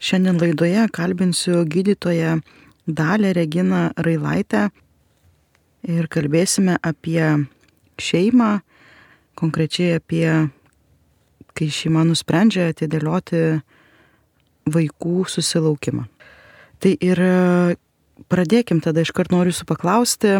[0.00, 2.40] Šiandien laidoje kalbinsiu gydytoją
[2.86, 4.70] Dalę Reginą Railaitę
[5.84, 7.44] ir kalbėsime apie
[8.00, 8.62] šeimą,
[9.36, 10.24] konkrečiai apie,
[11.52, 13.42] kai šeima nusprendžia atidėlioti
[14.72, 16.06] vaikų susilaukimą.
[16.80, 17.20] Tai ir
[18.32, 20.34] pradėkim tada iškart noriu jūsų paklausti,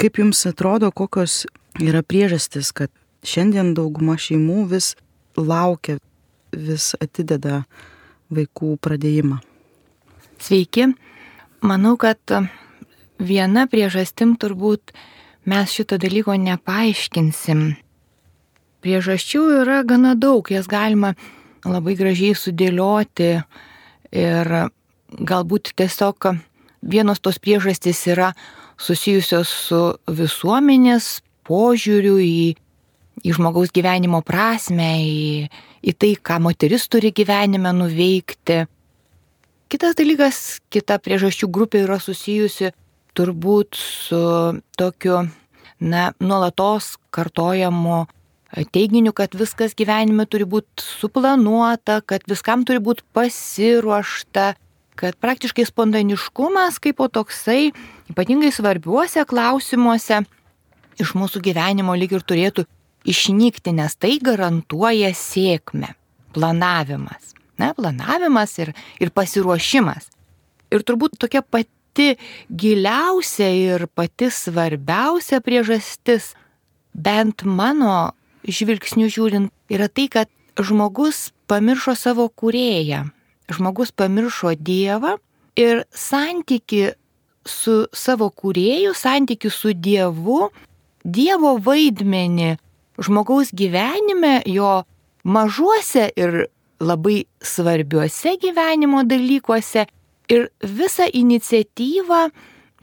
[0.00, 1.42] kaip jums atrodo, kokios
[1.84, 2.88] yra priežastis, kad
[3.20, 4.94] šiandien dauguma šeimų vis
[5.36, 5.98] laukia,
[6.52, 7.66] vis atideda
[8.32, 9.40] vaikų pradėjimą.
[10.42, 10.88] Sveiki.
[11.62, 12.18] Manau, kad
[13.22, 14.94] viena priežastim turbūt
[15.46, 17.62] mes šito dalyko nepaaiškinsim.
[18.82, 21.12] Priežasčių yra gana daug, jas galima
[21.62, 23.30] labai gražiai sudėlioti
[24.18, 24.50] ir
[25.12, 26.32] galbūt tiesiog
[26.82, 28.32] vienos tos priežastys yra
[28.80, 32.54] susijusios su visuomenės požiūriu į,
[33.22, 35.46] į žmogaus gyvenimo prasme, į,
[35.82, 38.62] į tai, ką moteris turi gyvenime nuveikti.
[39.72, 42.72] Kitas dalykas, kita priežasčių grupė yra susijusi
[43.16, 44.22] turbūt su
[44.78, 45.22] tokiu,
[45.80, 48.04] na, nuolatos kartojamu
[48.72, 54.52] teiginiu, kad viskas gyvenime turi būti suplanuota, kad viskam turi būti pasiruošta,
[55.00, 57.72] kad praktiškai spontaniškumas kaip po toksai,
[58.12, 60.20] ypatingai svarbiuose klausimuose,
[61.00, 62.66] iš mūsų gyvenimo lyg ir turėtų
[63.08, 65.94] išnykti, nes tai garantuoja sėkmę.
[66.32, 67.32] Planavimas.
[67.60, 68.72] Na, planavimas ir,
[69.02, 70.08] ir pasiruošimas.
[70.72, 72.14] Ir turbūt tokia pati
[72.48, 76.32] giliausia ir pati svarbiausia priežastis,
[76.92, 78.14] bent mano
[78.48, 83.04] žvilgsnių žiūrint, yra tai, kad žmogus pamiršo savo kurėją,
[83.52, 85.18] žmogus pamiršo Dievą
[85.60, 86.92] ir santyki
[87.44, 90.50] su savo kurėju, santyki su Dievu,
[91.04, 92.56] Dievo vaidmenį
[93.00, 94.82] žmogaus gyvenime, jo
[95.24, 96.46] mažuose ir
[96.82, 99.86] labai svarbiuose gyvenimo dalykuose
[100.32, 102.22] ir visą iniciatyvą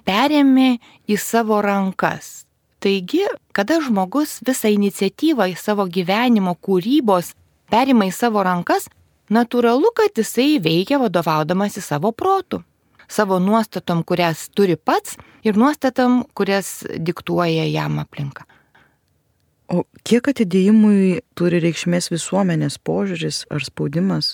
[0.07, 0.69] perėmė
[1.09, 2.45] į savo rankas.
[2.79, 7.33] Taigi, kada žmogus visą iniciatyvą į savo gyvenimo kūrybos
[7.69, 8.87] perima į savo rankas,
[9.29, 12.63] natūralu, kad jisai veikia vadovaudamas į savo protų.
[13.09, 18.45] Savo nuostatom, kurias turi pats ir nuostatom, kurias diktuoja jam aplinka.
[19.69, 24.33] O kiek atidėjimui turi reikšmės visuomenės požiūris ar spaudimas?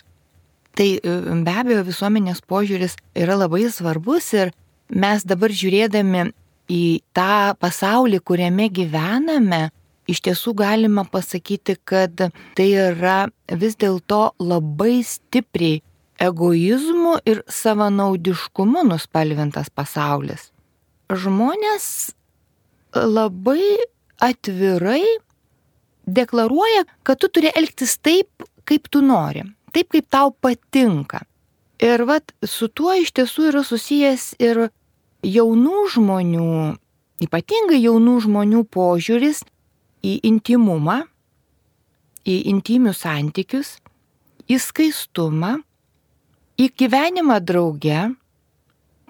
[0.75, 4.53] Tai e, be abejo visuomenės požiūris yra labai svarbus ir
[4.88, 6.29] mes dabar žiūrėdami
[6.72, 6.84] į
[7.16, 9.68] tą pasaulį, kuriame gyvename,
[10.07, 15.81] iš tiesų galima pasakyti, kad tai yra vis dėlto labai stipriai
[16.24, 20.50] egoizmu ir savanaudiškumu nuspalvintas pasaulis.
[21.12, 22.16] Žmonės
[22.95, 23.75] labai
[24.24, 25.03] atvirai
[26.05, 29.43] deklaruoja, kad tu turi elgtis taip, kaip tu nori,
[29.73, 31.25] taip, kaip tau patinka.
[31.83, 34.67] Ir vat su tuo iš tiesų yra susijęs ir
[35.25, 36.51] jaunų žmonių,
[37.25, 39.44] ypatingai jaunų žmonių požiūris
[40.05, 41.01] į intimumą,
[42.25, 43.75] į intimius santykius,
[44.47, 45.57] į skaistumą,
[46.55, 48.07] į gyvenimą drauge,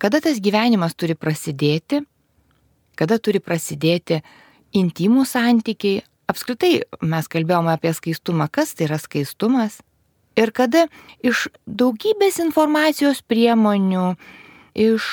[0.02, 2.02] kada tas gyvenimas turi prasidėti,
[2.98, 4.22] kada turi prasidėti
[4.76, 6.02] intimų santykiai,
[6.32, 9.80] apskritai mes kalbėjome apie skaistumą, kas tai yra skaistumas.
[10.36, 10.88] Ir kada
[11.24, 14.16] iš daugybės informacijos priemonių,
[14.76, 15.06] iš,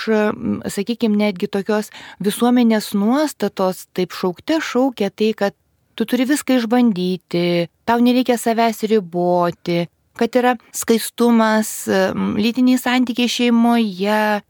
[0.75, 5.55] sakykime, netgi tokios visuomenės nuostatos, taip šaukte šaukia tai, kad
[5.95, 9.85] tu turi viską išbandyti, tau nereikia savęs riboti,
[10.19, 11.71] kad yra skaistumas,
[12.17, 14.43] lytiniai santykiai šeimoje,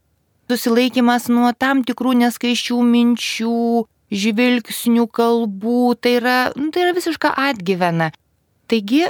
[0.49, 3.57] susilaikimas nuo tam tikrų neskaiščių minčių,
[4.13, 8.11] žvilgsnių, kalbų, tai yra, nu, tai yra visiška atgyvena.
[8.69, 9.07] Taigi,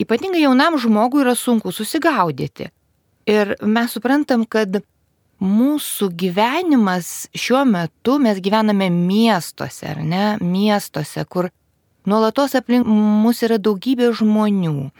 [0.00, 2.70] ypatingai jaunam žmogui yra sunku susigaudyti.
[3.30, 4.80] Ir mes suprantam, kad
[5.40, 11.48] mūsų gyvenimas šiuo metu, mes gyvename miestuose, ar ne, miestuose, kur
[12.08, 14.90] nuolatos aplink mus yra daugybė žmonių.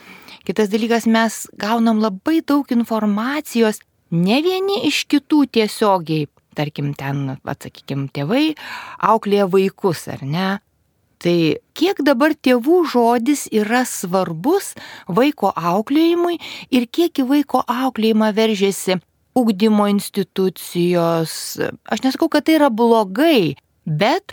[0.46, 8.08] Kitas dalykas, mes gaunam labai daug informacijos, ne vieni iš kitų tiesiogiai tarkim, ten, atsakykim,
[8.14, 8.54] tėvai
[8.98, 10.48] auklėja vaikus, ar ne?
[11.20, 11.36] Tai
[11.76, 14.72] kiek dabar tėvų žodis yra svarbus
[15.04, 16.38] vaiko auklėjimui
[16.72, 18.96] ir kiek į vaiko auklėjimą veržiasi
[19.36, 21.32] ugdymo institucijos.
[21.84, 24.32] Aš nesakau, kad tai yra blogai, bet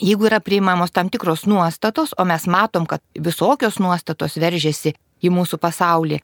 [0.00, 5.58] jeigu yra priimamos tam tikros nuostatos, o mes matom, kad visokios nuostatos veržiasi į mūsų
[5.60, 6.22] pasaulį,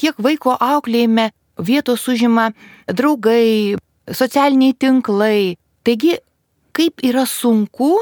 [0.00, 1.30] tiek vaiko auklėjime
[1.60, 2.50] vietos užima
[2.88, 3.76] draugai,
[4.10, 5.56] socialiniai tinklai.
[5.86, 6.16] Taigi,
[6.76, 7.94] kaip yra sunku,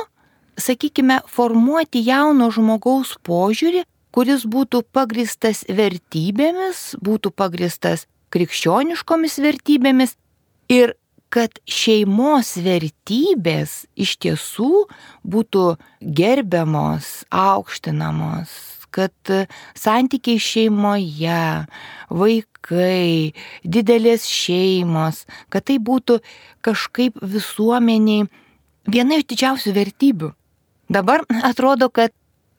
[0.60, 10.16] sakykime, formuoti jauno žmogaus požiūrį, kuris būtų pagristas vertybėmis, būtų pagristas krikščioniškomis vertybėmis
[10.70, 10.94] ir
[11.30, 14.86] kad šeimos vertybės iš tiesų
[15.22, 15.64] būtų
[16.02, 18.50] gerbiamos, aukštinamos,
[18.94, 19.32] kad
[19.78, 21.42] santykiai šeimoje,
[22.10, 23.32] vaikai,
[23.64, 26.20] didelės šeimos, kad tai būtų
[26.66, 28.28] kažkaip visuomeniai
[28.90, 30.32] viena iš didžiausių vertybių.
[30.90, 32.14] Dabar atrodo, kad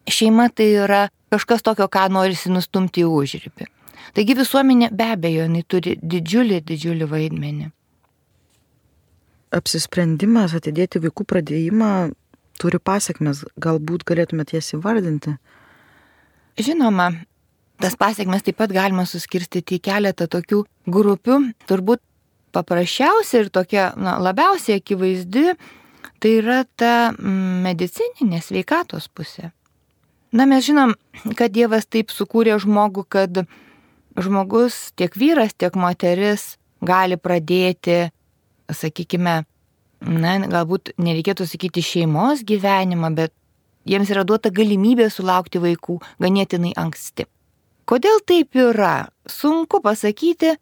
[0.08, 3.68] šeima tai yra kažkas tokio, ką norisi nustumti į užrybį.
[4.16, 7.70] Taigi visuomenė be abejo, jinai turi didžiulį, didžiulį vaidmenį.
[9.56, 11.92] Apsisprendimas atidėti vaikų pradėjimą
[12.60, 15.36] turi pasiekmes, galbūt galėtumėte jas įvardinti.
[16.60, 17.12] Žinoma,
[17.82, 21.38] tas pasiekmes taip pat galima suskirstyti į keletą tokių grupių.
[21.70, 22.02] Turbūt
[22.52, 25.54] paprasčiausia ir tokia na, labiausiai akivaizdi
[26.22, 29.50] tai yra ta mm, medicininė sveikatos pusė.
[30.32, 30.94] Na, mes žinom,
[31.36, 33.42] kad Dievas taip sukūrė žmogų, kad
[34.16, 38.12] žmogus, tiek vyras, tiek moteris gali pradėti,
[38.72, 39.42] sakykime,
[40.08, 43.34] na, galbūt nereikėtų sakyti šeimos gyvenimą, bet
[43.86, 47.28] jiems yra duota galimybė sulaukti vaikų ganėtinai anksti.
[47.90, 49.10] Kodėl taip yra?
[49.28, 50.56] Sunku pasakyti.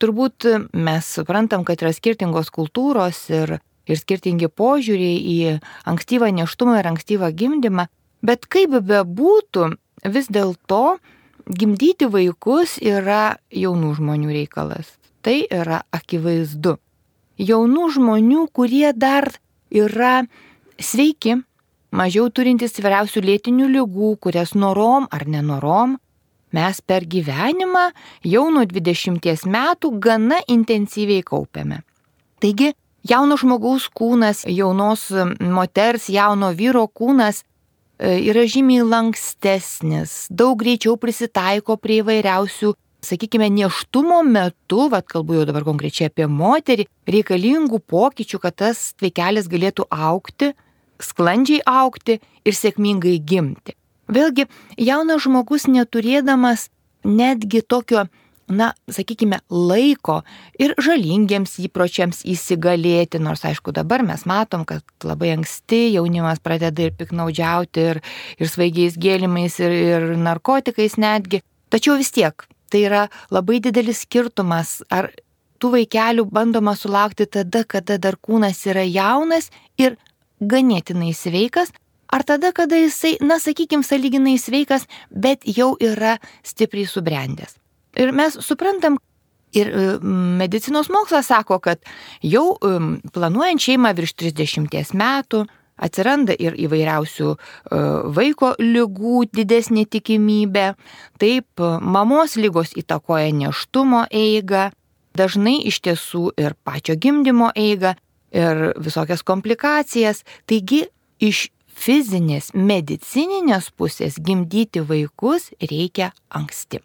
[0.00, 3.58] Turbūt mes suprantam, kad yra skirtingos kultūros ir
[3.90, 5.38] ir skirtingi požiūriai į
[5.90, 7.88] ankstyvą neštumą ir ankstyvą gimdymą,
[8.22, 9.72] bet kaip bebūtų,
[10.14, 11.00] vis dėlto
[11.50, 14.96] gimdyti vaikus yra jaunų žmonių reikalas.
[15.20, 16.78] Tai yra akivaizdu.
[17.40, 19.28] Jaunų žmonių, kurie dar
[19.68, 20.24] yra
[20.80, 21.40] sveiki,
[21.90, 25.98] mažiau turintys įvairiausių lėtinių lygų, kurias norom ar nenorom,
[26.54, 27.90] mes per gyvenimą
[28.26, 31.82] jau nuo 20 metų gana intensyviai kaupiame.
[32.40, 35.06] Taigi Jauno žmogaus kūnas, jaunos
[35.40, 42.74] moters, jauno vyro kūnas e, yra žymiai lankstesnis, daug greičiau prisitaiko prie įvairiausių,
[43.08, 49.48] sakykime, neštumo metu, vad kalbu jau dabar konkrečiai apie moterį, reikalingų pokyčių, kad tas vaikelis
[49.48, 50.52] galėtų aukti,
[51.02, 53.76] sklandžiai aukti ir sėkmingai gimti.
[54.10, 54.48] Vėlgi,
[54.78, 56.68] jaunas žmogus neturėdamas
[57.06, 58.08] netgi tokio
[58.50, 60.20] na, sakykime, laiko
[60.58, 66.96] ir žalingiems įpročiams įsigalėti, nors aišku dabar mes matom, kad labai anksti jaunimas pradeda ir
[66.98, 68.02] piknaudžiauti, ir,
[68.42, 71.44] ir svaigiais gėlimais, ir, ir narkotikais netgi.
[71.70, 72.34] Tačiau vis tiek
[72.70, 75.10] tai yra labai didelis skirtumas, ar
[75.60, 79.98] tų vaikelių bandoma sulaukti tada, kada dar kūnas yra jaunas ir
[80.40, 81.72] ganėtinai sveikas,
[82.10, 87.56] ar tada, kada jisai, na, sakykime, saliginai sveikas, bet jau yra stipriai subrendęs.
[87.98, 88.98] Ir mes suprantam,
[89.52, 89.98] ir e,
[90.38, 91.78] medicinos mokslas sako, kad
[92.22, 92.76] jau e,
[93.14, 95.44] planuojant šeimą virš 30 metų
[95.80, 97.38] atsiranda ir įvairiausių e,
[98.16, 100.66] vaiko lygų didesnė tikimybė,
[101.22, 104.70] taip mamos lygos įtakoja neštumo eigą,
[105.16, 107.96] dažnai iš tiesų ir pačio gimdymo eigą,
[108.32, 110.24] ir visokias komplikacijas.
[110.46, 110.86] Taigi
[111.20, 111.48] iš
[111.80, 116.82] fizinės, medicininės pusės gimdyti vaikus reikia anksti.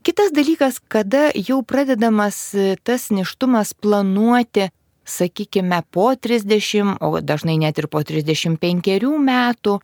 [0.00, 4.70] Kitas dalykas, kada jau pradedamas e, tas neštumas planuoti,
[5.04, 9.76] sakykime, po 30, o dažnai net ir po 35 metų,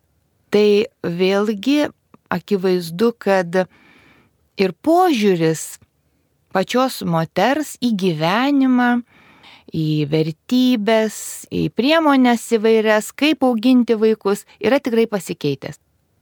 [0.49, 1.91] tai vėlgi
[2.33, 3.59] akivaizdu, kad
[4.57, 5.77] ir požiūris
[6.55, 8.89] pačios moters į gyvenimą,
[9.73, 15.79] į vertybės, į priemonės įvairias, kaip auginti vaikus, yra tikrai pasikeitęs.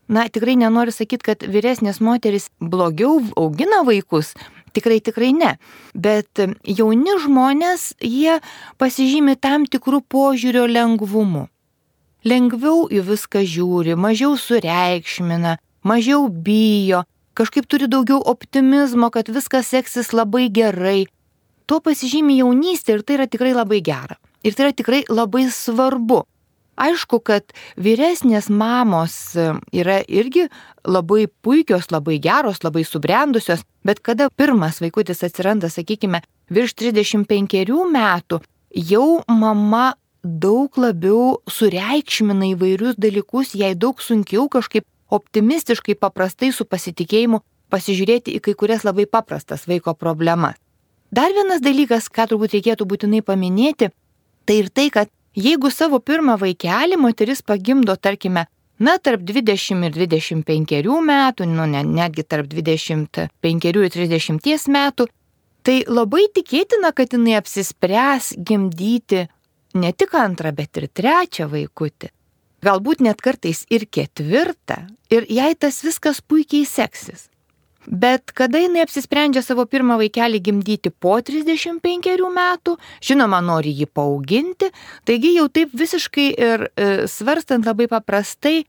[0.07, 4.35] Na, tikrai nenoriu sakyti, kad vyresnės moteris blogiau augina vaikus,
[4.75, 5.55] tikrai tikrai ne.
[5.97, 8.37] Bet jauni žmonės, jie
[8.81, 11.47] pasižymi tam tikrų požiūrio lengvumu.
[12.25, 17.03] Lengviau į viską žiūri, mažiau sureikšmina, mažiau bijo,
[17.37, 21.05] kažkaip turi daugiau optimizmo, kad viskas seksis labai gerai.
[21.65, 24.19] Tuo pasižymi jaunystė ir tai yra tikrai labai gera.
[24.45, 26.23] Ir tai yra tikrai labai svarbu.
[26.75, 30.49] Aišku, kad vyresnės mamos e, yra irgi
[30.83, 36.19] labai puikios, labai geros, labai subrendusios, bet kada pirmas vaikutis atsiranda, sakykime,
[36.51, 38.41] virš 35 metų,
[38.75, 39.93] jau mama
[40.25, 44.83] daug labiau sureikšmina įvairius dalykus, jai daug sunkiau kažkaip
[45.15, 47.39] optimistiškai, paprastai su pasitikėjimu
[47.71, 50.59] pasižiūrėti į kai kurias labai paprastas vaiko problemas.
[51.15, 53.91] Dar vienas dalykas, ką turbūt reikėtų būtinai paminėti,
[54.45, 58.45] tai ir tai, kad Jeigu savo pirmą vaikelį moteris pagimdo, tarkime,
[58.79, 65.09] na, tarp 20 ir 25 metų, nu, ne, netgi tarp 25 ir 30 metų,
[65.61, 69.25] tai labai tikėtina, kad jinai apsispręs gimdyti
[69.75, 72.11] ne tik antrą, bet ir trečią vaikutį.
[72.65, 77.27] galbūt net kartais ir ketvirtą, ir jai tas viskas puikiai seksis.
[77.85, 82.75] Bet kada jinai apsisprendžia savo pirmą vaikelį gimdyti po 35 metų,
[83.05, 84.71] žinoma, nori jį paauginti,
[85.05, 88.63] taigi jau taip visiškai ir e, svarstant labai paprastai,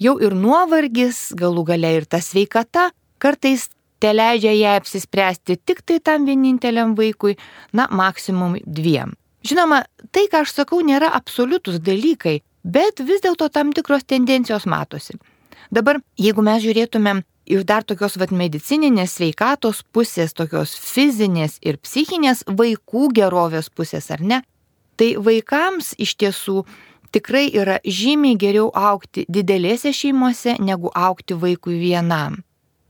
[0.00, 2.88] jau ir nuovargis, galų gale ir ta sveikata,
[3.20, 3.68] kartais
[4.00, 7.36] te leidžia ją apsispręsti tik tai tam vieninteliam vaikui,
[7.72, 9.12] na, maksimum dviem.
[9.44, 15.18] Žinoma, tai, ką aš sakau, nėra absoliutus dalykai, bet vis dėlto tam tikros tendencijos matosi.
[15.74, 22.44] Dabar, jeigu mes žiūrėtumėm iš dar tokios vat medicininės sveikatos pusės, tokios fizinės ir psichinės
[22.48, 24.42] vaikų gerovės pusės, ar ne?
[24.96, 26.64] Tai vaikams iš tiesų
[27.14, 32.42] tikrai yra žymiai geriau aukti didelėse šeimose, negu aukti vaikui vienam.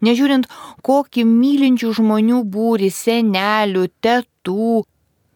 [0.04, 0.49] Nežiūrint,
[0.84, 4.82] kokį mylinčių žmonių būri senelių, tetų,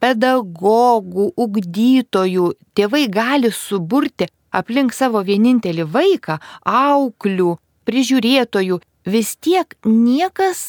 [0.02, 7.56] pedagogų, ugdytojų tėvai gali suburti aplink savo vienintelį vaiką, auklių,
[7.88, 10.68] prižiūrėtojų vis tiek niekas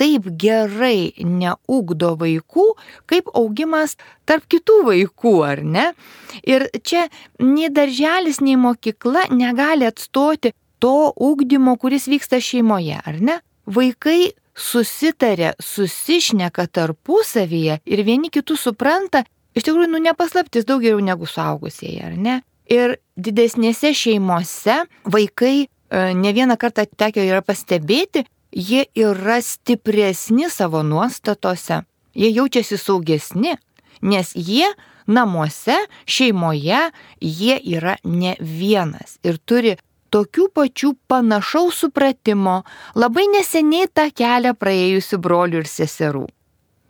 [0.00, 2.66] taip gerai neugdo vaikų,
[3.10, 5.86] kaip augimas tarp kitų vaikų, ar ne?
[6.48, 7.08] Ir čia
[7.42, 13.40] nei darželis, nei mokykla negali atstoti to ugdymo, kuris vyksta šeimoje, ar ne?
[13.68, 19.22] Vaikai susitarė, susišneka tarpusavyje ir vieni kitus supranta,
[19.56, 22.40] iš tikrųjų, nu nepaslaptis daug geriau negu suaugusieji, ar ne?
[22.70, 31.82] Ir didesnėse šeimose vaikai ne vieną kartą tekio yra pastebėti, jie yra stipresni savo nuostatose,
[32.14, 33.56] jie jaučiasi saugesni,
[34.02, 34.66] nes jie
[35.06, 39.76] namuose, šeimoje, jie yra ne vienas ir turi
[40.10, 42.60] tokių pačių panašaus supratimo
[42.98, 46.26] labai neseniai tą kelią praėjusių brolių ir seserų.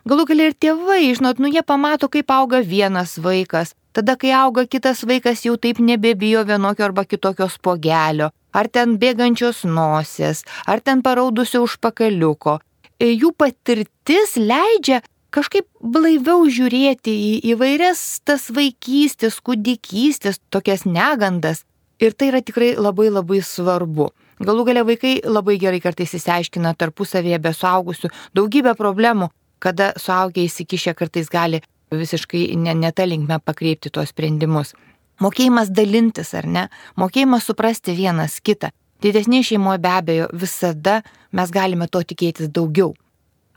[0.08, 4.64] Galų gal ir tėvai, žinot, nu jie pamato, kaip auga vienas vaikas, tada kai auga
[4.64, 11.02] kitas vaikas jau taip nebebijo vienokio arba kitokio spogelio, ar ten bėgančios nosės, ar ten
[11.02, 12.58] paraudusio užpakaliuko.
[13.00, 15.00] E, jų patirtis leidžia
[15.34, 21.64] kažkaip blaiviau žiūrėti į įvairias tas vaikystės, kūdikystės, tokias negandas.
[22.00, 24.08] Ir tai yra tikrai labai labai svarbu.
[24.40, 29.28] Galų galia vaikai labai gerai kartais įsiaiškina tarpusavėje be suaugusių daugybę problemų,
[29.60, 31.60] kada suaugę įsikišę kartais gali
[31.92, 34.72] visiškai ne, ne tą linkmę pakreipti tuos sprendimus.
[35.20, 38.70] Mokėjimas dalintis ar ne, mokėjimas suprasti vienas kitą.
[39.04, 41.00] Didesnė šeimoje be abejo visada
[41.36, 42.94] mes galime to tikėtis daugiau.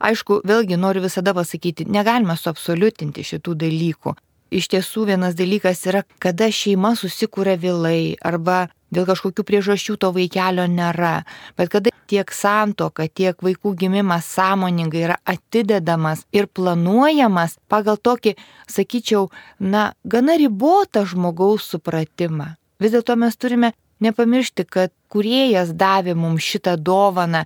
[0.03, 4.15] Aišku, vėlgi noriu visada pasakyti, negalime suabsoliutinti šitų dalykų.
[4.53, 10.67] Iš tiesų vienas dalykas yra, kada šeima susikūrė vėlai arba dėl kažkokių priežasčių to vaikelio
[10.69, 11.23] nėra,
[11.57, 18.35] bet kada tiek santoka, tiek vaikų gimimas sąmoningai yra atidedamas ir planuojamas pagal tokį,
[18.69, 22.53] sakyčiau, na, gana ribotą žmogaus supratimą.
[22.81, 27.45] Vis dėlto mes turime nepamiršti, kad kuriejas davė mums šitą dovaną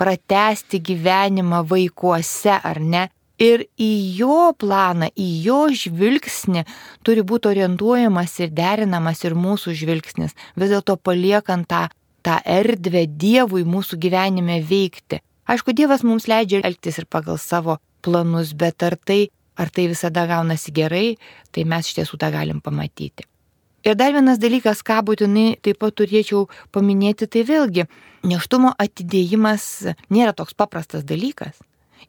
[0.00, 3.08] pratesti gyvenimą vaikuose, ar ne?
[3.40, 6.66] ir į jo planą, į jo žvilgsnį
[7.06, 11.86] turi būti orientuojamas ir derinamas ir mūsų žvilgsnis, vis dėlto paliekant tą,
[12.26, 15.20] tą erdvę Dievui mūsų gyvenime veikti.
[15.50, 20.26] Aišku, Dievas mums leidžia elgtis ir pagal savo planus, bet ar tai, ar tai visada
[20.30, 21.16] gaunasi gerai,
[21.50, 23.26] tai mes iš tiesų tą galim pamatyti.
[23.84, 27.86] Ir dar vienas dalykas, ką būtinai taip pat turėčiau paminėti, tai vėlgi,
[28.28, 29.64] neštumo atidėjimas
[30.12, 31.56] nėra toks paprastas dalykas.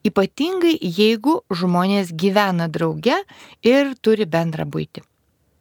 [0.04, 3.16] Ypatingai jeigu žmonės gyvena drauge
[3.64, 5.04] ir turi bendrą būti.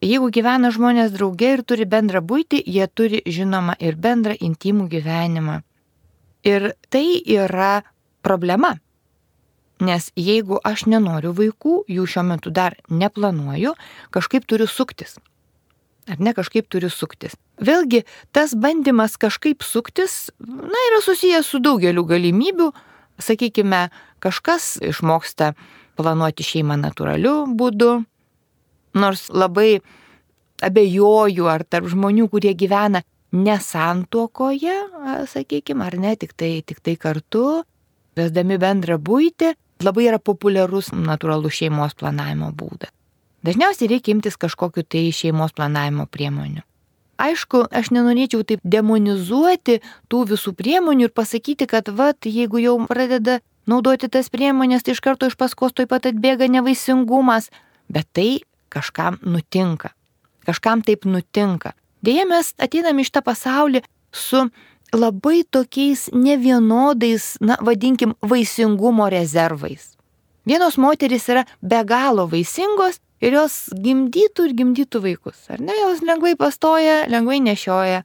[0.01, 5.59] Jeigu gyvena žmonės drauge ir turi bendrą būti, jie turi žinoma ir bendrą intimų gyvenimą.
[6.41, 7.83] Ir tai yra
[8.25, 8.79] problema.
[9.81, 13.75] Nes jeigu aš nenoriu vaikų, jų šiuo metu dar neplanuoju,
[14.09, 15.19] kažkaip turiu suktis.
[16.09, 17.37] Ar ne kažkaip turiu suktis.
[17.61, 18.01] Vėlgi,
[18.33, 22.71] tas bandymas kažkaip suktis, na, yra susijęs su daugeliu galimybių,
[23.21, 23.89] sakykime,
[24.21, 25.53] kažkas išmoksta
[25.97, 27.99] planuoti šeimą natūraliu būdu,
[28.93, 29.81] nors labai
[30.61, 34.77] abejoju, ar tarp žmonių, kurie gyvena nesantuokoje,
[35.31, 37.63] sakykime, ar ne, tik tai, tik tai kartu,
[38.19, 42.91] vesdami bendrą būti, labai yra populiarus natūralus šeimos planavimo būdas.
[43.41, 46.61] Dažniausiai reikia imtis kažkokiu tai šeimos planavimo priemonių.
[47.21, 49.79] Aišku, aš nenorėčiau taip demonizuoti
[50.09, 55.01] tų visų priemonių ir pasakyti, kad, va, jeigu jau pradeda naudoti tas priemonės, tai iš
[55.05, 57.51] karto iš paskos toj pat atbėga nevaisingumas,
[57.89, 58.41] bet tai
[58.71, 59.91] kažkam nutinka.
[60.47, 61.75] Kažkam taip nutinka.
[62.01, 64.47] Deja, mes ateiname iš tą pasaulį su
[64.91, 69.93] labai tokiais nevienodais, na, vadinkim, vaisingumo rezervais.
[70.45, 76.01] Vienos moteris yra be galo vaisingos ir jos gimdytų ir gimdytų vaikus, ar ne, jos
[76.05, 78.01] lengvai pastoja, lengvai nešioja.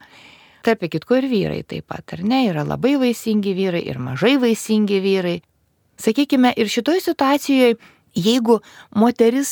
[0.67, 5.01] Tarp kitko ir vyrai taip pat, ar ne, yra labai vaisingi vyrai ir mažai vaisingi
[5.01, 5.37] vyrai.
[5.97, 7.79] Sakykime, ir šitoje situacijoje,
[8.17, 8.61] jeigu
[8.97, 9.51] moteris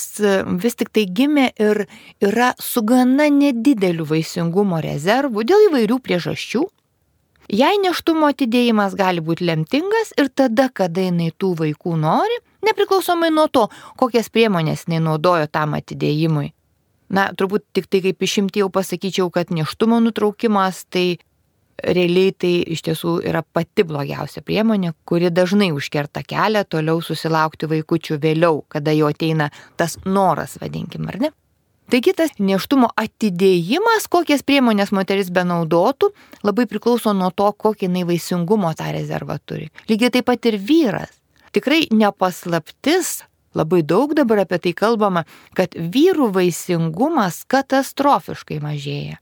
[0.62, 1.85] vis tik tai gimė ir
[2.25, 6.64] yra su gana nedideliu vaisingumo rezervu dėl įvairių priežasčių,
[7.52, 13.47] jai neštumo atidėjimas gali būti lemtingas ir tada, kada jinai tų vaikų nori, nepriklausomai nuo
[13.52, 13.68] to,
[14.00, 16.52] kokias priemonės jinai naudojo tam atidėjimui.
[17.14, 21.21] Na, turbūt tik tai kaip išimti jau pasakyčiau, kad neštumo nutraukimas tai
[21.82, 28.20] realiai tai iš tiesų yra pati blogiausia priemonė, kuri dažnai užkerta kelią toliau susilaukti vaikučių
[28.22, 31.32] vėliau, kada jau ateina tas noras, vadinkim, ar ne?
[31.92, 36.08] Taigi tas neštumo atidėjimas, kokias priemonės moteris benaudotų,
[36.46, 39.68] labai priklauso nuo to, kokį jinai vaisingumo tą rezervą turi.
[39.90, 41.12] Lygiai taip pat ir vyras
[41.54, 43.22] tikrai nepaslaptis,
[43.54, 49.20] labai daug dabar apie tai kalbama, kad vyrų vaisingumas katastrofiškai mažėja.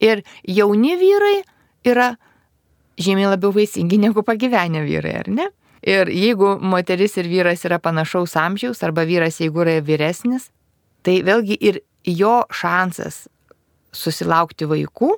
[0.00, 1.40] Ir jauni vyrai
[1.86, 2.14] yra
[3.00, 5.48] žymiai labiau vaisingi negu pagyvenę vyrai, ar ne?
[5.80, 10.50] Ir jeigu moteris ir vyras yra panašaus amžiaus, arba vyras jeigu yra vyresnis,
[11.02, 13.24] tai vėlgi ir jo šansas
[13.96, 15.14] susilaukti vaikų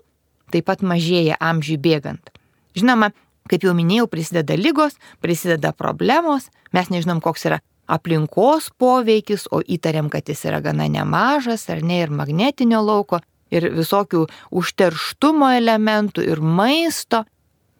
[0.52, 2.30] taip pat mažėja amžiui bėgant.
[2.76, 3.10] Žinoma,
[3.50, 7.58] Kaip jau minėjau, prisideda lygos, prisideda problemos, mes nežinom, koks yra
[7.90, 13.18] aplinkos poveikis, o įtariam, kad jis yra gana nemažas, ar ne, ir magnetinio lauko,
[13.52, 14.24] ir visokių
[14.58, 17.22] užterštumo elementų, ir maisto.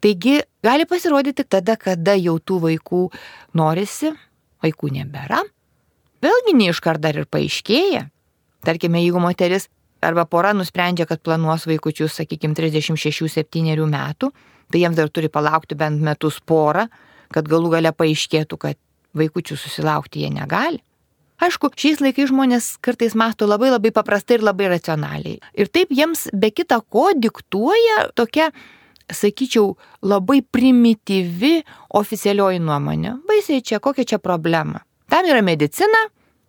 [0.03, 3.03] Taigi gali pasirodyti tada, kada jau tų vaikų
[3.59, 4.13] norisi,
[4.63, 5.43] vaikų nebėra.
[6.23, 8.09] Vėlgi neiškart dar ir paaiškėja.
[8.63, 9.69] Tarkime, jeigu moteris
[10.03, 14.31] arba pora nusprendžia, kad planuos vaikučius, sakykime, 36-7 metų,
[14.71, 16.89] tai jiems dar turi palaukti bent metus porą,
[17.33, 18.79] kad galų gale paaiškėtų, kad
[19.19, 20.83] vaikučių susilaukti jie negali.
[21.43, 25.41] Aišku, šiais laikais žmonės kartais masto labai labai paprastai ir labai racionaliai.
[25.59, 28.51] Ir taip jiems be kita ko diktuoja tokia,
[29.11, 29.75] sakyčiau,
[30.07, 31.63] labai primityvi
[31.99, 33.17] oficialioji nuomonė.
[33.29, 34.85] Baisiai čia, kokia čia problema.
[35.11, 36.07] Tam yra medicina,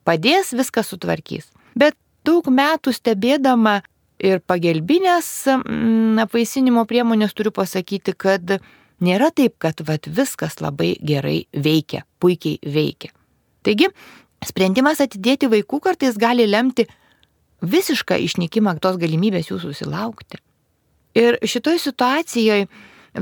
[0.08, 1.50] padės, viską sutvarkys.
[1.76, 1.98] Bet
[2.28, 3.82] daug metų stebėdama
[4.24, 8.58] ir pagelbinės mm, apvaisinimo priemonės turiu pasakyti, kad
[9.04, 13.12] nėra taip, kad vat, viskas labai gerai veikia, puikiai veikia.
[13.64, 13.90] Taigi,
[14.48, 16.88] sprendimas atidėti vaikų kartais gali lemti
[17.64, 20.42] visišką išnykimą tos galimybės jų susilaukti.
[21.16, 22.68] Ir šitoje situacijoje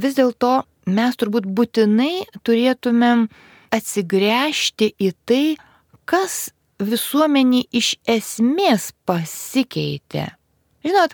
[0.02, 0.54] vis dėlto
[0.90, 3.28] mes turbūt būtinai turėtumėm
[3.72, 5.46] atsigręžti į tai,
[6.10, 6.50] kas
[6.82, 10.32] visuomenį iš esmės pasikeitė
[10.82, 11.14] Žinot,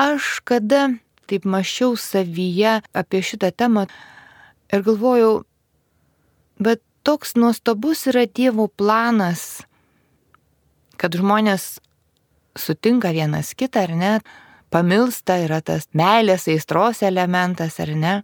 [0.00, 0.88] aš kada
[1.28, 3.84] taip mašiau savyje apie šitą temą
[4.72, 5.44] ir galvojau,
[6.56, 9.62] bet toks nuostabus yra Dievo planas,
[10.96, 11.78] kad žmonės
[12.56, 14.12] sutinka vienas kitą ar ne,
[14.72, 18.14] pamilsta, yra tas meilės aistros elementas ar ne,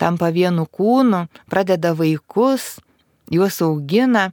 [0.00, 2.78] tampa vienu kūnu, pradeda vaikus,
[3.30, 4.30] juos augina.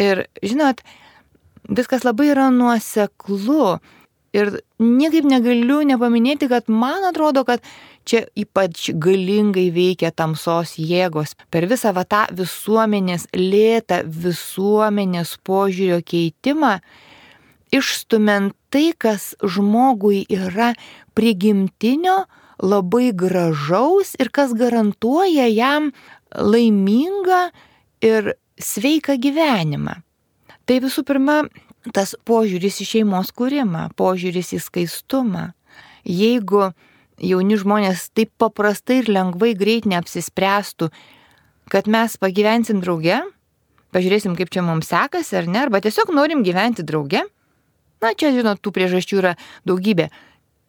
[0.00, 0.82] Ir žinot,
[1.68, 3.78] viskas labai yra nuoseklu.
[4.32, 4.48] Ir
[4.80, 7.60] niekaip negaliu nepaminėti, kad man atrodo, kad
[8.08, 11.36] čia ypač galingai veikia tamsos jėgos.
[11.52, 16.78] Per visą va tą visuomenės lėtą visuomenės požiūrio keitimą,
[17.72, 20.72] išstumint tai, kas žmogui yra
[21.16, 22.22] prigimtinio,
[22.62, 25.90] labai gražaus ir kas garantuoja jam
[26.32, 27.50] laimingą
[28.04, 29.98] ir sveiką gyvenimą.
[30.64, 31.42] Tai visų pirma,
[31.90, 35.50] tas požiūris į šeimos kūrimą, požiūris į skaistumą.
[36.06, 36.70] Jeigu
[37.22, 40.90] jauni žmonės taip paprastai ir lengvai greit neapsispręstų,
[41.72, 43.20] kad mes pagyvensim drauge,
[43.94, 47.24] pažiūrėsim, kaip čia mums sekasi ar ne, arba tiesiog norim gyventi drauge,
[48.02, 49.34] na čia, žinot, tų priežasčių yra
[49.68, 50.10] daugybė.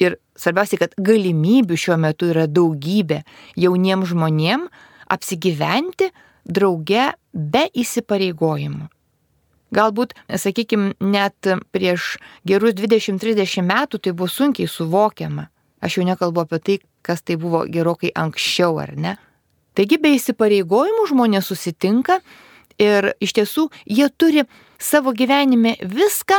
[0.02, 3.22] Ir svarbiausia, kad galimybių šiuo metu yra daugybė
[3.60, 6.10] jauniems žmonėms apsigyventi
[6.46, 8.90] drauge be įsipareigojimų.
[9.74, 15.48] Galbūt, sakykime, net prieš gerus 20-30 metų tai buvo sunkiai suvokiama.
[15.84, 19.18] Aš jau nekalbu apie tai, kas tai buvo gerokai anksčiau, ar ne?
[19.74, 22.20] Taigi be įsipareigojimų žmonės susitinka
[22.82, 24.46] ir iš tiesų jie turi
[24.78, 26.38] savo gyvenime viską,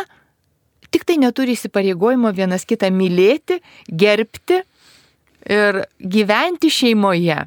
[0.94, 3.58] tik tai neturi įsipareigojimo vienas kitą mylėti,
[3.90, 4.62] gerbti
[5.50, 7.42] ir gyventi šeimoje.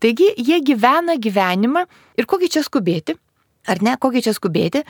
[0.00, 1.84] Taigi jie gyvena gyvenimą
[2.16, 3.16] ir kokį čia skubėti?
[3.66, 4.84] Ar ne, kokį čia skubėti,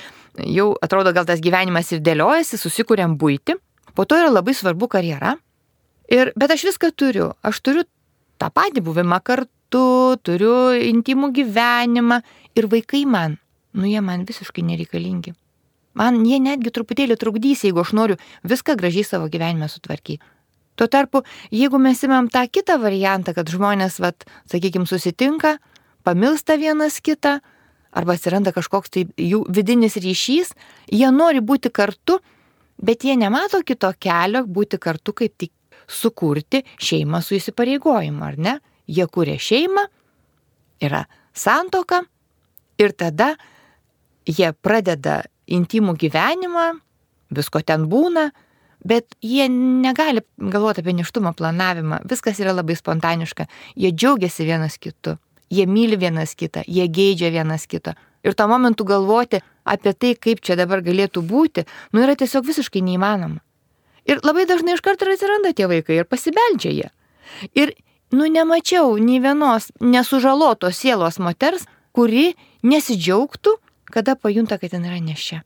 [0.44, 3.56] jau atrodo gal tas gyvenimas ir dėliojasi, susikūrėm būti,
[3.96, 5.36] po to yra labai svarbu karjera.
[6.12, 7.86] Ir, bet aš viską turiu, aš turiu
[8.38, 12.20] tą patį buvimą kartu, turiu intimų gyvenimą
[12.56, 13.40] ir vaikai man,
[13.74, 15.34] nu jie man visiškai nereikalingi.
[15.96, 20.20] Man jie netgi truputėlį trukdys, jeigu aš noriu viską gražiai savo gyvenime sutvarkyti.
[20.76, 25.54] Tuo tarpu, jeigu mes imam tą kitą variantą, kad žmonės, vat, sakykime, susitinka,
[26.04, 27.38] pamilsta vienas kitą,
[27.96, 30.52] arba atsiranda kažkoks tai jų vidinis ryšys,
[30.92, 32.18] jie nori būti kartu,
[32.76, 35.52] bet jie nemato kito kelio būti kartu, kaip tik
[35.88, 38.56] sukurti šeimą su įsipareigojimu, ar ne?
[38.86, 39.86] Jie kūrė šeimą,
[40.82, 42.02] yra santoka
[42.78, 43.34] ir tada
[44.26, 46.66] jie pradeda intimų gyvenimą,
[47.34, 48.28] visko ten būna,
[48.86, 53.46] bet jie negali galvoti apie neštumo planavimą, viskas yra labai spontaniška,
[53.78, 55.16] jie džiaugiasi vienas kitu,
[55.50, 57.94] jie myli vienas kitą, jie geidžia vienas kitą.
[58.26, 62.82] Ir tuo momentu galvoti apie tai, kaip čia dabar galėtų būti, nu yra tiesiog visiškai
[62.82, 63.42] neįmanoma.
[64.06, 66.90] Ir labai dažnai iš karto atsiranda tie vaikai ir pasibeldžia jie.
[67.58, 67.74] Ir,
[68.14, 73.56] nu, nemačiau nei vienos nesužalotos sielos moters, kuri nesidžiaugtų,
[73.90, 75.42] kada pajunta, kad ten yra nešia.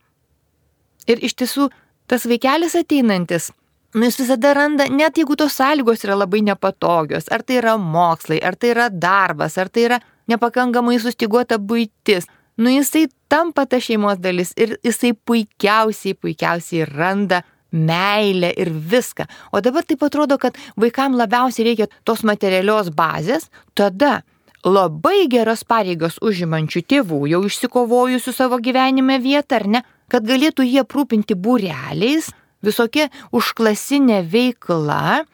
[1.09, 1.71] Ir iš tiesų
[2.11, 3.51] tas vaikelis ateinantis,
[3.95, 8.39] nu jis visada randa, net jeigu tos sąlygos yra labai nepatogios, ar tai yra mokslai,
[8.43, 9.99] ar tai yra darbas, ar tai yra
[10.31, 12.29] nepakankamai sustiguota būtis,
[12.61, 19.27] nu jisai tampa ta šeimos dalis ir jisai puikiausiai, puikiausiai randa meilę ir viską.
[19.53, 24.23] O dabar taip atrodo, kad vaikams labiausiai reikia tos materialios bazės, tada
[24.67, 30.83] labai geras pareigas užimančių tėvų, jau išsikovojusių savo gyvenime vietą, ar ne, kad galėtų jie
[30.83, 32.31] aprūpinti būreliais,
[32.67, 35.25] visokia užklasinė veikla.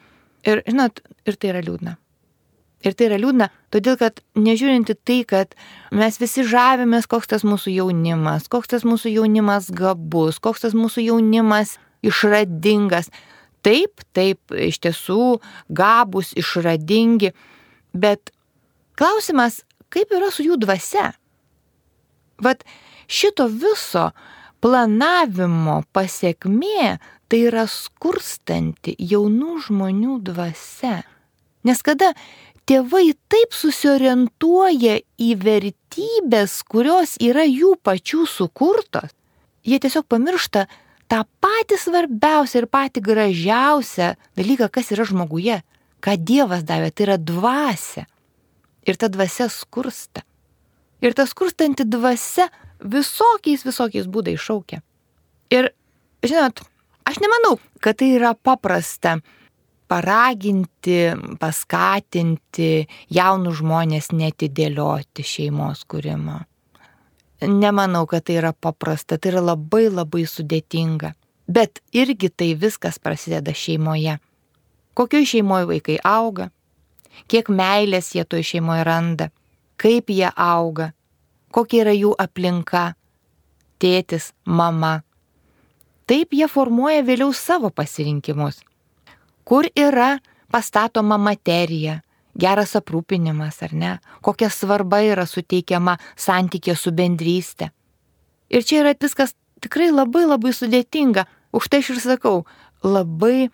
[0.47, 1.97] Ir, žinot, ir tai yra liūdna.
[2.85, 5.55] Ir tai yra liūdna, todėl kad nežiūrinti tai, kad
[5.89, 11.07] mes visi žavimės, koks tas mūsų jaunimas, koks tas mūsų jaunimas gabus, koks tas mūsų
[11.07, 13.09] jaunimas išradingas.
[13.65, 15.39] Taip, taip, iš tiesų
[15.73, 17.33] gabus, išradingi,
[17.97, 18.31] bet
[18.95, 21.09] klausimas, kaip yra su jų dvasia?
[22.45, 22.61] Vat
[23.09, 24.11] šito viso
[24.61, 31.01] planavimo pasiekmė tai yra skurstanti jaunų žmonių dvasia.
[31.67, 32.13] Nes kada
[32.67, 39.11] tėvai taip susiorientuoja į vertybės, kurios yra jų pačių sukurtos,
[39.67, 40.67] jie tiesiog pamiršta
[41.11, 45.61] tą patį svarbiausią ir patį gražiausią dalyką, kas yra žmoguje,
[46.03, 48.07] ką Dievas davė, tai yra dvasia.
[48.87, 50.23] Ir ta dvasia skursta.
[51.03, 52.47] Ir ta skurstanti dvasia
[52.79, 54.79] visokiais, visokiais būdais šaukia.
[55.51, 55.71] Ir,
[56.23, 56.63] žinot,
[57.07, 59.17] aš nemanau, kad tai yra paprasta
[59.87, 60.99] paraginti,
[61.39, 66.41] paskatinti jaunus žmonės netidėlioti šeimos kūrimo.
[67.47, 71.13] Nemanau, kad tai yra paprasta, tai yra labai labai sudėtinga.
[71.47, 74.17] Bet irgi tai viskas prasideda šeimoje.
[74.97, 76.49] Kokioje šeimoje vaikai auga,
[77.29, 79.29] kiek meilės jie toje šeimoje randa,
[79.79, 80.91] kaip jie auga,
[81.53, 82.89] kokia yra jų aplinka,
[83.79, 85.03] tėtis, mama.
[86.07, 88.61] Taip jie formuoja vėliau savo pasirinkimus.
[89.47, 90.17] Kur yra
[90.51, 92.01] pastatoma materija,
[92.37, 93.91] geras aprūpinimas ar ne,
[94.23, 97.71] kokia svarba yra suteikiama santykė su bendrystė.
[98.47, 102.37] Ir čia yra viskas tikrai labai labai sudėtinga, už tai aš ir sakau,
[102.85, 103.49] labai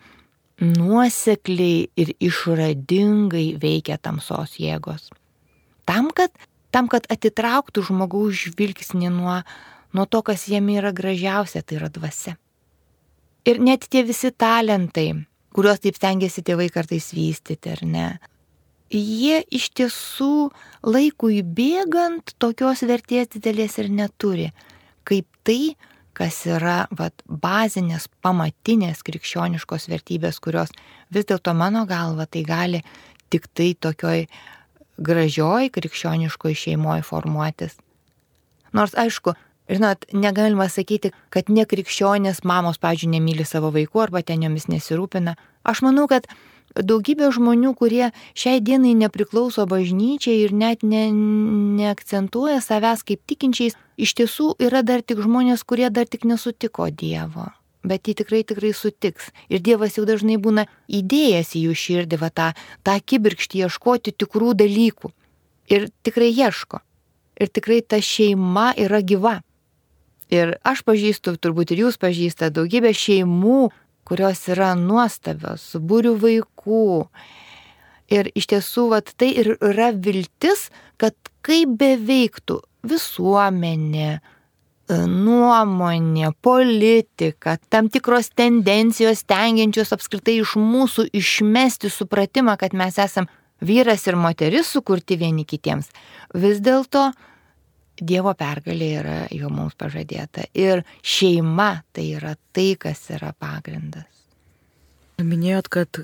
[0.62, 5.10] nuosekliai ir išradingai veikia tamsos jėgos.
[5.88, 6.30] Tam, kad
[6.74, 9.40] tam, kad atitrauktų žmogaus žvilgsnį nuo,
[9.94, 12.36] nuo to, kas jame yra gražiausia, tai yra dvasia.
[13.44, 15.10] Ir net tie visi talentai,
[15.54, 18.06] kuriuos taip stengiasi tėvai kartais vystyti, ar ne,
[18.88, 20.50] jie iš tiesų
[20.86, 24.48] laikui bėgant tokios vertės didelės ir neturi,
[25.04, 25.76] kaip tai,
[26.14, 30.72] kas yra vat, bazinės, pamatinės krikščioniškos vertybės, kurios
[31.12, 32.84] vis dėlto mano galva tai gali
[33.28, 34.28] tik tai tokioj
[35.04, 37.74] gražioj krikščioniškoj šeimoje formuotis.
[38.74, 39.34] Nors aišku,
[39.68, 45.36] žinot, negalima sakyti, kad nekrikščionės mamos, pažiūrėjau, nemyli savo vaikų arba ten jomis nesirūpina.
[45.64, 46.28] Aš manau, kad
[46.74, 51.06] daugybė žmonių, kurie šiai dienai nepriklauso bažnyčiai ir net ne,
[51.80, 57.52] neakcentuoja savęs kaip tikinčiais, iš tiesų yra dar tik žmonės, kurie dar tik nesutiko Dievo
[57.84, 59.30] bet jį tikrai tikrai sutiks.
[59.52, 62.48] Ir Dievas jau dažnai būna įdėjęs į jų širdį va tą,
[62.80, 65.12] tą kibirkštį ieškoti tikrų dalykų.
[65.72, 66.80] Ir tikrai ieško.
[67.40, 69.38] Ir tikrai ta šeima yra gyva.
[70.34, 73.70] Ir aš pažįstu, turbūt ir jūs pažįstate daugybę šeimų,
[74.08, 77.06] kurios yra nuostabios, su būriu vaikų.
[78.12, 80.68] Ir iš tiesų, vat, tai ir yra viltis,
[81.00, 84.18] kad kaip beveiktų visuomenė,
[84.84, 93.24] E, nuomonė, politika, tam tikros tendencijos tengiančios apskritai iš mūsų išmesti supratimą, kad mes esam
[93.64, 95.88] vyras ir moteris sukurti vieni kitiems.
[96.36, 97.06] Vis dėlto
[97.94, 100.48] Dievo pergalė yra jo mums pažadėta.
[100.58, 104.08] Ir šeima tai yra tai, kas yra pagrindas.
[105.22, 106.00] Minėjot, kad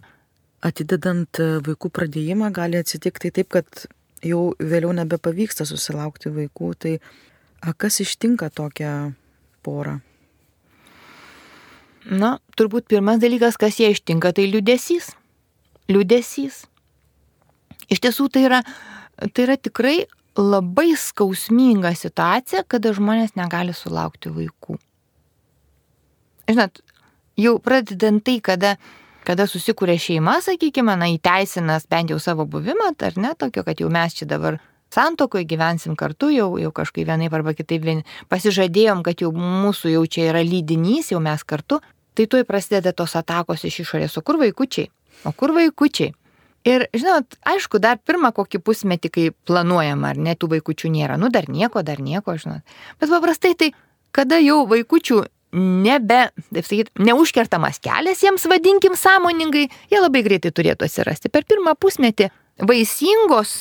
[0.63, 3.89] atidedant vaikų pradėjimą gali atsitikti taip, kad
[4.23, 6.71] jau vėliau nebepavyksta susilaukti vaikų.
[6.79, 8.95] Tai a, kas ištinka tokią
[9.67, 9.99] porą?
[12.07, 15.11] Na, turbūt pirmas dalykas, kas jie ištinka, tai liudesys.
[15.91, 16.65] Liudesys.
[17.91, 18.63] Iš tiesų tai yra,
[19.35, 20.05] tai yra tikrai
[20.41, 24.79] labai skausminga situacija, kada žmonės negali sulaukti vaikų.
[26.51, 26.81] Žinot,
[27.39, 28.75] jau pradedant tai, kada,
[29.29, 33.91] kada susikūrė šeima, sakykime, na, įteisinas bent jau savo buvimą, ar ne, tokio, kad jau
[33.93, 34.59] mes čia dabar
[34.91, 40.07] santokoje gyvensim kartu, jau, jau kažkaip vienaip arba kitaip vien, pasižadėjom, kad jau mūsų jau
[40.07, 41.79] čia yra lydinys, jau mes kartu,
[42.19, 44.91] tai tuoj prasideda tos atakos iš išorės, o kur vaikučiai?
[45.29, 46.15] O kur vaikučiai?
[46.69, 51.31] Ir, žinot, aišku, dar pirmą kokį pusmetį, kai planuojama, ar ne, tų vaikučių nėra, nu
[51.33, 52.61] dar nieko, dar nieko, žinot.
[53.01, 53.71] Bet paprastai tai,
[54.13, 55.23] kada jau vaikučių
[55.57, 56.21] nebe,
[56.53, 61.33] taip sakyti, neužkertamas kelias jiems, vadinkim sąmoningai, jie labai greitai turėtų atsirasti.
[61.33, 62.29] Per pirmą pusmetį
[62.69, 63.55] vaisingos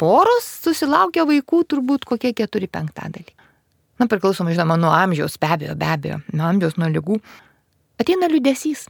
[0.00, 3.36] poros susilaukia vaikų turbūt kokie keturi penktadaliai.
[4.00, 7.18] Na, priklausomai, žinoma, nuo amžiaus, be abejo, be abejo, nuo amžiaus, nuo lygų.
[8.00, 8.86] Ateina liudesys.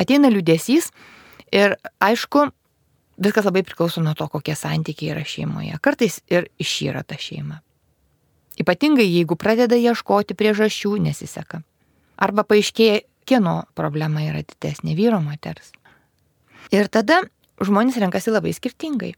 [0.00, 0.88] Ateina liudesys
[1.52, 2.46] ir, aišku,
[3.18, 5.78] viskas labai priklauso nuo to, kokie santykiai yra šeimoje.
[5.82, 7.60] Kartais ir išyra ta šeima.
[8.60, 11.62] Ypatingai jeigu pradeda ieškoti priežasčių, nesiseka.
[12.16, 15.72] Arba paaiškėja, kieno problema yra didesnė- vyro moters.
[16.70, 17.22] Ir tada
[17.60, 19.14] žmonės renkasi labai skirtingai.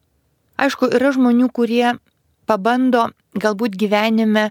[0.57, 1.99] Aišku, yra žmonių, kurie
[2.47, 4.51] pabando galbūt gyvenime,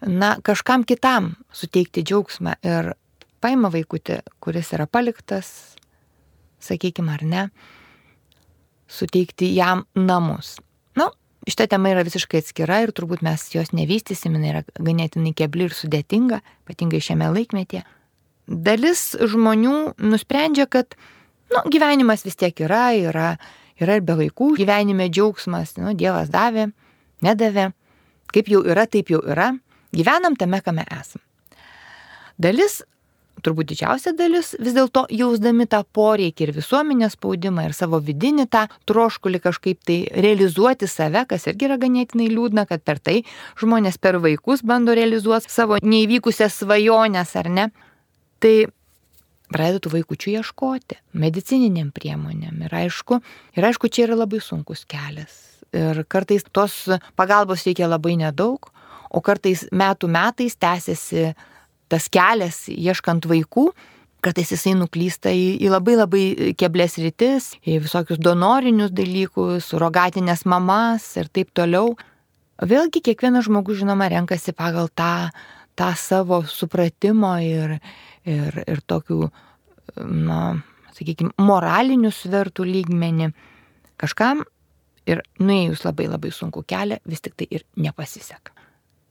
[0.00, 2.94] na, kažkam kitam suteikti džiaugsmą ir
[3.40, 5.76] paima vaikutį, kuris yra paliktas,
[6.60, 7.50] sakykime ar ne,
[8.88, 10.56] suteikti jam namus.
[10.96, 11.12] Na, nu,
[11.48, 15.76] šitą temą yra visiškai atskira ir turbūt mes jos nevystysim, jinai yra ganėtinai kebli ir
[15.76, 17.84] sudėtinga, ypatingai šiame laikmetyje.
[18.48, 20.96] Dalis žmonių nusprendžia, kad
[21.52, 23.30] nu, gyvenimas vis tiek yra, yra,
[23.80, 26.70] yra ir be vaikų, gyvenime džiaugsmas, nu, Dievas davė,
[27.24, 27.70] nedavė,
[28.32, 29.52] kaip jau yra, taip jau yra,
[29.92, 31.20] gyvenam tame, kame esam.
[32.38, 32.80] Dalis
[33.44, 38.64] turbūt didžiausia dalis vis dėlto jausdami tą poreikį ir visuomenės spaudimą ir savo vidinį tą
[38.88, 43.22] troškulį kažkaip tai realizuoti save, kas irgi yra ganėtinai liūdna, kad per tai
[43.60, 47.68] žmonės per vaikus bando realizuoti savo neįvykusias svajonės ar ne.
[48.38, 48.54] Tai
[49.52, 52.64] pradeda tų vaikųčių ieškoti medicininiam priemonėm.
[52.66, 53.20] Ir aišku,
[53.56, 55.36] ir aišku, čia yra labai sunkus kelias.
[55.76, 56.86] Ir kartais tos
[57.18, 58.70] pagalbos reikia labai nedaug,
[59.08, 61.32] o kartais metų metais tęsiasi
[61.90, 63.68] tas kelias ieškant vaikų,
[64.24, 66.22] kartais jisai nuklysta į, į labai labai
[66.58, 71.94] keblės rytis, į visokius donorinius dalykus, surogatinės mamas ir taip toliau.
[72.58, 75.30] Vėlgi kiekvienas žmogus, žinoma, renkasi pagal tą,
[75.78, 77.78] tą savo supratimo ir,
[78.26, 79.20] ir, ir tokių,
[80.02, 80.42] na,
[80.98, 83.30] sakykime, moralinių svertų lygmenį.
[83.98, 84.42] Kažkam
[85.08, 88.57] ir nuėjus labai labai sunku kelią, vis tik tai ir nepasiseka.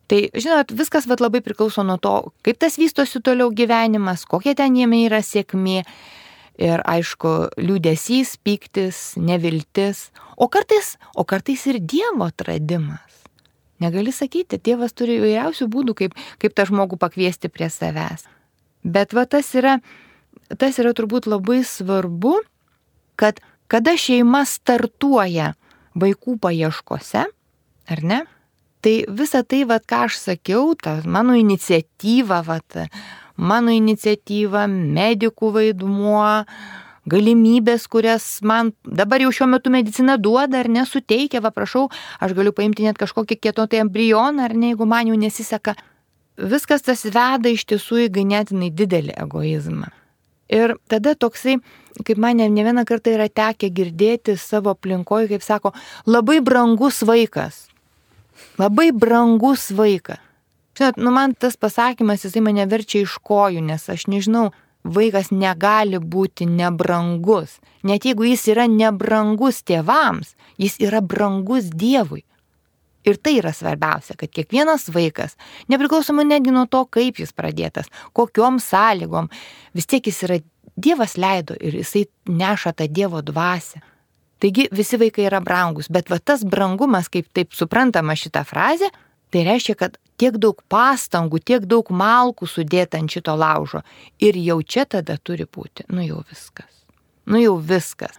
[0.07, 2.13] Tai, žinot, viskas vat, labai priklauso nuo to,
[2.47, 5.81] kaip tas vystosi toliau gyvenimas, kokia ten jame yra sėkmė.
[6.57, 10.07] Ir aišku, liūdėsys, piktis, neviltis,
[10.41, 13.19] o kartais, o kartais ir Dievo atradimas.
[13.83, 18.25] Negali sakyti, Dievas turi įvairiausių būdų, kaip, kaip tą žmogų pakviesti prie savęs.
[18.81, 19.75] Bet va tas yra,
[20.57, 22.39] tas yra turbūt labai svarbu,
[23.21, 25.51] kad kada šeima startuoja
[25.97, 27.27] vaikų paieškose,
[27.91, 28.23] ar ne,
[28.81, 32.77] Tai visa tai, vat, ką aš sakiau, ta mano iniciatyva, vat,
[33.37, 36.27] mano iniciatyva, medikų vaidmuo,
[37.07, 41.87] galimybės, kurias man dabar jau šiuo metu medicina duoda ar nesuteikia, va prašau,
[42.19, 45.77] aš galiu paimti net kažkokį kietotą embrioną, ar ne, jeigu man jau nesiseka.
[46.37, 49.89] Viskas tas veda iš tiesų į ganėtinai didelį egoizmą.
[50.53, 51.57] Ir tada toksai,
[52.07, 55.73] kaip man ne vieną kartą yra tekę girdėti savo aplinkoje, kaip sako,
[56.05, 57.66] labai brangus vaikas.
[58.57, 60.23] Labai brangus vaikas.
[60.77, 64.51] Žinot, nu man tas pasakymas, jisai mane verčia iš kojų, nes aš nežinau,
[64.85, 67.57] vaikas negali būti nebrangus.
[67.83, 72.21] Net jeigu jis yra nebrangus tėvams, jis yra brangus Dievui.
[73.07, 75.37] Ir tai yra svarbiausia, kad kiekvienas vaikas,
[75.71, 79.31] nepriklausomai netgi nuo to, kaip jis pradėtas, kokiom sąlygom,
[79.73, 80.39] vis tiek jis yra
[80.77, 83.81] Dievas leido ir jisai neša tą Dievo dvasę.
[84.39, 88.89] Taigi visi vaikai yra brangus, bet va tas brangumas, kaip taip suprantama šitą frazę,
[89.33, 93.81] tai reiškia, kad tiek daug pastangų, tiek daug malkų sudėta ant šito laužo
[94.23, 96.69] ir jau čia tada turi būti, nu jau viskas.
[97.27, 98.15] Nu jau viskas.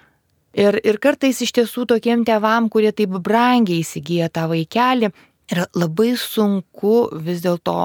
[0.58, 5.12] Ir, ir kartais iš tiesų tokiem tevam, kurie taip brangiai įsigyja tą vaikelį,
[5.52, 7.76] yra labai sunku vis dėlto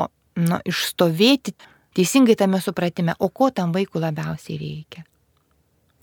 [0.42, 1.54] nu, išstovėti
[1.94, 5.04] teisingai tame supratime, o ko tam vaikui labiausiai reikia.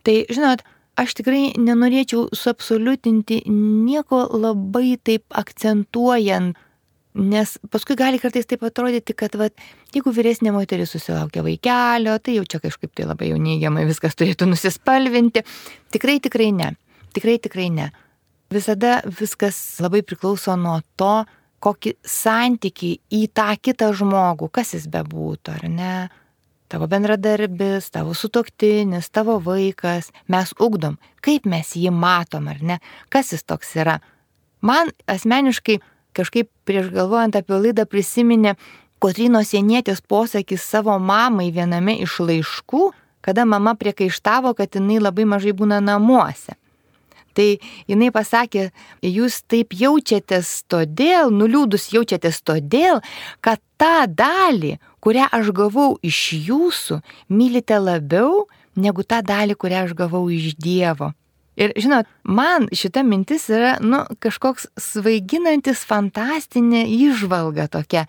[0.07, 0.63] Tai, žinot,
[1.01, 6.59] aš tikrai nenorėčiau suabsoliutinti nieko labai taip akcentuojant,
[7.21, 9.57] nes paskui gali kartais taip atrodyti, kad vat,
[9.95, 14.51] jeigu vyresnė moteris susilaukia vaikelio, tai jau čia kažkaip tai labai jau neigiamai viskas turėtų
[14.53, 15.43] nusispalvinti.
[15.95, 16.71] Tikrai, tikrai ne.
[17.17, 17.91] Tikrai, tikrai ne.
[18.55, 21.25] Visada viskas labai priklauso nuo to,
[21.61, 25.95] kokį santykį į tą kitą žmogų, kas jis bebūtų, ar ne,
[26.71, 32.79] tavo bendradarbis, tavo sutoktinis, tavo vaikas, mes ugdom, kaip mes jį matom, ar ne,
[33.11, 33.99] kas jis toks yra.
[34.63, 35.81] Man asmeniškai
[36.17, 38.55] kažkaip prieš galvojant apie laidą prisiminė
[39.01, 42.91] Kotrinos Janietės posakis savo mamai viename iš laiškų,
[43.25, 46.57] kada mama priekaištavo, kad jinai labai mažai būna namuose.
[47.33, 47.47] Tai
[47.89, 48.69] jinai pasakė,
[49.07, 53.01] jūs taip jaučiatės todėl, nuliūdus jaučiatės todėl,
[53.41, 57.01] kad tą dalį, kurią aš gavau iš jūsų,
[57.33, 61.13] mylite labiau negu tą dalį, kurią aš gavau iš Dievo.
[61.61, 68.07] Ir žinot, man šita mintis yra, nu, kažkoks svaiginantis, fantastinė išvalga tokia,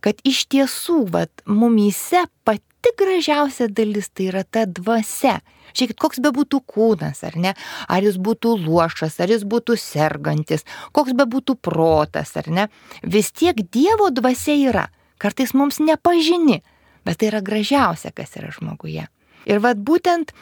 [0.00, 5.40] kad iš tiesų, vad, mumyse pati gražiausia dalis tai yra ta dvasia
[5.76, 7.52] Žiūrėkit, koks be būtų kūnas, ar ne?
[7.88, 10.64] Ar jis būtų luošas, ar jis būtų sergantis,
[10.96, 12.68] koks be būtų protas, ar ne?
[13.02, 14.86] Vis tiek Dievo dvasia yra.
[15.22, 16.60] Kartais mums nepažini,
[17.06, 19.06] bet tai yra gražiausia, kas yra žmoguje.
[19.46, 20.32] Ir vad būtent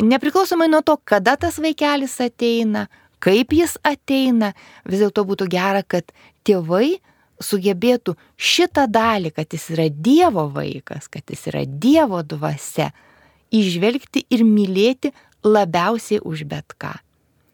[0.00, 2.86] nepriklausomai nuo to, kada tas vaikelis ateina,
[3.22, 4.52] kaip jis ateina,
[4.88, 6.14] vis dėlto būtų gera, kad
[6.46, 6.98] tėvai
[7.42, 12.92] sugebėtų šitą dalį, kad jis yra Dievo vaikas, kad jis yra Dievo dvasia,
[13.52, 15.12] išvelgti ir mylėti
[15.44, 16.94] labiausiai už bet ką.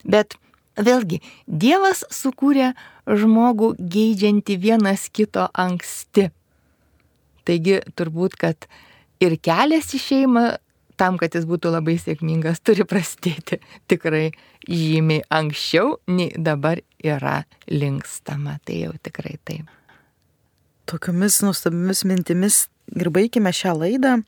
[0.04, 0.36] Bet
[0.78, 2.72] vėlgi, Dievas sukūrė
[3.08, 6.28] žmogų geidžiantį vienas kito anksti.
[7.48, 8.68] Taigi turbūt, kad
[9.24, 10.44] ir kelias į šeimą
[10.98, 14.28] tam, kad jis būtų labai sėkmingas, turi prasidėti tikrai
[14.68, 18.58] žymiai anksčiau, nei dabar yra linkstama.
[18.66, 19.70] Tai jau tikrai taip.
[20.88, 22.62] Tokiamis nuostabiamis mintimis
[22.96, 24.18] ir baigime šią laidą.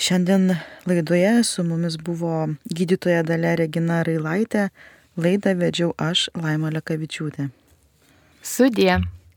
[0.00, 0.54] Šiandien
[0.88, 4.70] laidoje su mumis buvo gydytoja Dalė Regina Railaitė,
[5.20, 7.50] laidą vedžiau aš, Laima Lekavičiūtė.
[8.40, 8.94] Sudie.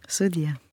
[0.08, 0.54] Sudie.